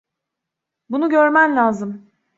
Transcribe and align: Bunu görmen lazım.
Bunu 0.89 1.09
görmen 1.09 1.55
lazım. 1.55 2.11